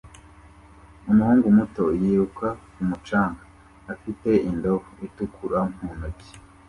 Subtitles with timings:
[1.09, 3.43] umuhungu muto yiruka ku mucanga
[3.93, 6.31] afite indobo itukura mu ntoki